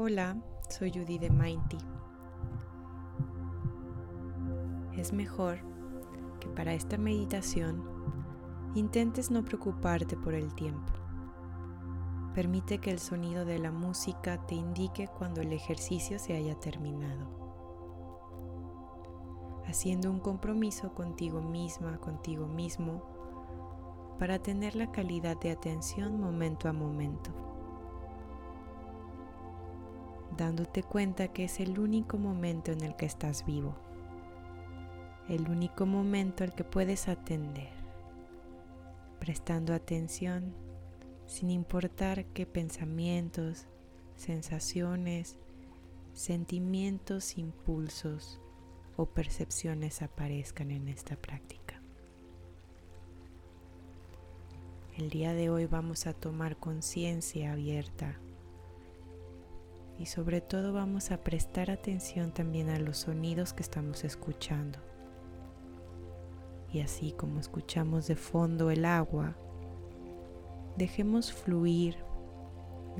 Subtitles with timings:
[0.00, 0.36] Hola,
[0.68, 1.76] soy Judy de Mindy.
[4.96, 5.58] Es mejor
[6.38, 7.82] que para esta meditación
[8.76, 10.92] intentes no preocuparte por el tiempo.
[12.32, 17.26] Permite que el sonido de la música te indique cuando el ejercicio se haya terminado.
[19.66, 23.02] Haciendo un compromiso contigo misma, contigo mismo,
[24.20, 27.47] para tener la calidad de atención momento a momento
[30.36, 33.74] dándote cuenta que es el único momento en el que estás vivo,
[35.28, 37.70] el único momento al que puedes atender,
[39.18, 40.54] prestando atención
[41.26, 43.66] sin importar qué pensamientos,
[44.16, 45.36] sensaciones,
[46.14, 48.40] sentimientos, impulsos
[48.96, 51.80] o percepciones aparezcan en esta práctica.
[54.96, 58.18] El día de hoy vamos a tomar conciencia abierta
[59.98, 64.78] y sobre todo vamos a prestar atención también a los sonidos que estamos escuchando.
[66.72, 69.36] Y así como escuchamos de fondo el agua,
[70.76, 71.96] dejemos fluir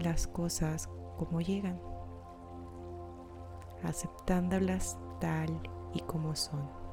[0.00, 1.80] las cosas como llegan,
[3.82, 5.50] aceptándolas tal
[5.94, 6.83] y como son.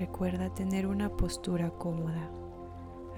[0.00, 2.30] Recuerda tener una postura cómoda,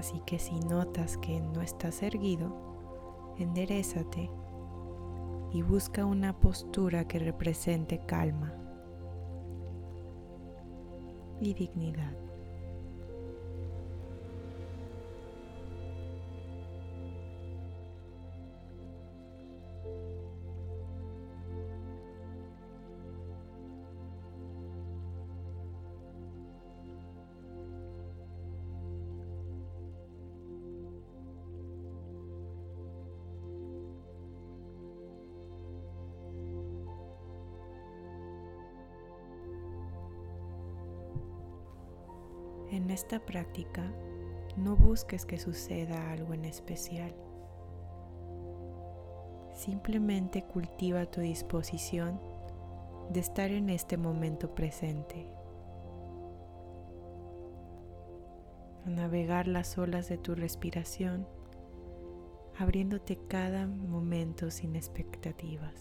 [0.00, 4.28] así que si notas que no estás erguido, enderezate
[5.52, 8.52] y busca una postura que represente calma
[11.40, 12.16] y dignidad.
[42.72, 43.92] En esta práctica
[44.56, 47.14] no busques que suceda algo en especial.
[49.54, 52.18] Simplemente cultiva tu disposición
[53.10, 55.28] de estar en este momento presente.
[58.86, 61.28] A navegar las olas de tu respiración,
[62.56, 65.74] abriéndote cada momento sin expectativas,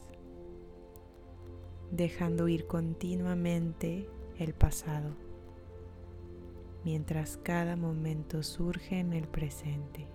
[1.89, 5.30] dejando ir continuamente el pasado
[6.83, 10.07] mientras cada momento surge en el presente.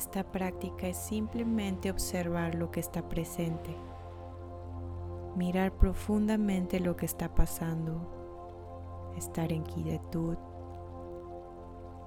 [0.00, 3.76] Esta práctica es simplemente observar lo que está presente,
[5.36, 10.38] mirar profundamente lo que está pasando, estar en quietud,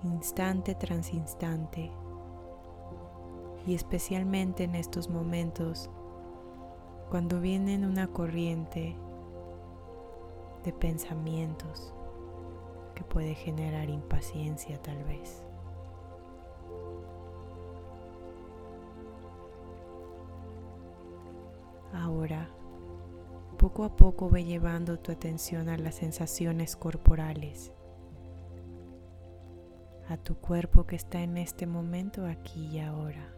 [0.05, 1.91] instante tras instante,
[3.67, 5.91] y especialmente en estos momentos,
[7.11, 8.97] cuando viene una corriente
[10.63, 11.93] de pensamientos
[12.95, 15.43] que puede generar impaciencia tal vez.
[22.23, 22.47] Ahora,
[23.57, 27.73] poco a poco ve llevando tu atención a las sensaciones corporales,
[30.07, 33.35] a tu cuerpo que está en este momento aquí y ahora.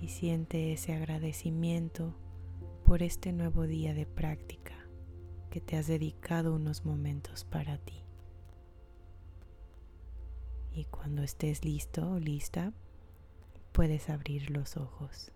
[0.00, 2.12] Y siente ese agradecimiento
[2.84, 4.74] por este nuevo día de práctica
[5.48, 8.02] que te has dedicado unos momentos para ti.
[10.72, 12.72] Y cuando estés listo o lista,
[13.78, 15.30] puedes abrir los ojos.